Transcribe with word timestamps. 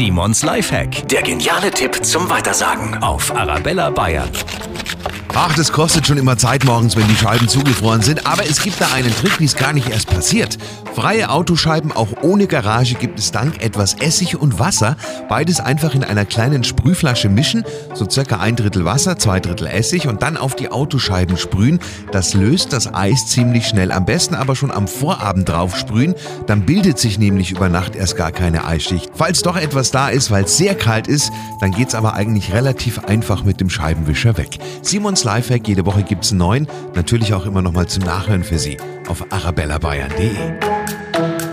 Simons 0.00 0.42
Lifehack. 0.42 1.06
Der 1.08 1.20
geniale 1.20 1.70
Tipp 1.70 2.02
zum 2.02 2.30
Weitersagen 2.30 3.02
auf 3.02 3.36
Arabella 3.36 3.90
Bayern. 3.90 4.30
Ach, 5.42 5.54
das 5.54 5.72
kostet 5.72 6.06
schon 6.06 6.18
immer 6.18 6.36
Zeit 6.36 6.66
morgens, 6.66 6.96
wenn 6.96 7.08
die 7.08 7.16
Scheiben 7.16 7.48
zugefroren 7.48 8.02
sind. 8.02 8.26
Aber 8.26 8.44
es 8.44 8.62
gibt 8.62 8.78
da 8.78 8.92
einen 8.92 9.10
Trick, 9.10 9.40
wie 9.40 9.46
es 9.46 9.56
gar 9.56 9.72
nicht 9.72 9.88
erst 9.88 10.10
passiert. 10.10 10.58
Freie 10.94 11.30
Autoscheiben 11.30 11.92
auch 11.92 12.08
ohne 12.20 12.46
Garage 12.46 12.94
gibt 12.96 13.18
es 13.18 13.32
dank 13.32 13.62
etwas 13.62 13.94
Essig 13.94 14.36
und 14.36 14.58
Wasser. 14.58 14.98
Beides 15.30 15.58
einfach 15.58 15.94
in 15.94 16.04
einer 16.04 16.26
kleinen 16.26 16.62
Sprühflasche 16.62 17.30
mischen. 17.30 17.64
So 17.94 18.06
circa 18.06 18.38
ein 18.38 18.54
Drittel 18.54 18.84
Wasser, 18.84 19.18
zwei 19.18 19.40
Drittel 19.40 19.68
Essig 19.68 20.08
und 20.08 20.20
dann 20.20 20.36
auf 20.36 20.56
die 20.56 20.70
Autoscheiben 20.70 21.38
sprühen. 21.38 21.80
Das 22.12 22.34
löst 22.34 22.74
das 22.74 22.92
Eis 22.92 23.26
ziemlich 23.28 23.66
schnell. 23.66 23.92
Am 23.92 24.04
besten 24.04 24.34
aber 24.34 24.54
schon 24.54 24.70
am 24.70 24.88
Vorabend 24.88 25.48
drauf 25.48 25.74
sprühen. 25.74 26.16
Dann 26.48 26.66
bildet 26.66 26.98
sich 26.98 27.18
nämlich 27.18 27.50
über 27.50 27.70
Nacht 27.70 27.96
erst 27.96 28.16
gar 28.18 28.30
keine 28.30 28.66
Eisschicht. 28.66 29.10
Falls 29.14 29.40
doch 29.40 29.56
etwas 29.56 29.90
da 29.90 30.10
ist, 30.10 30.30
weil 30.30 30.44
es 30.44 30.58
sehr 30.58 30.74
kalt 30.74 31.06
ist, 31.06 31.32
dann 31.62 31.70
geht's 31.70 31.94
aber 31.94 32.12
eigentlich 32.12 32.52
relativ 32.52 32.98
einfach 33.04 33.42
mit 33.42 33.58
dem 33.60 33.70
Scheibenwischer 33.70 34.36
weg. 34.36 34.58
Simons 34.82 35.24
Lifehack. 35.30 35.68
Jede 35.68 35.86
Woche 35.86 36.02
gibt 36.02 36.24
es 36.24 36.32
neun. 36.32 36.66
Natürlich 36.96 37.34
auch 37.34 37.46
immer 37.46 37.62
noch 37.62 37.72
mal 37.72 37.86
zum 37.86 38.02
Nachhören 38.02 38.42
für 38.42 38.58
Sie 38.58 38.78
auf 39.06 39.30
arabellabayern.de. 39.30 41.49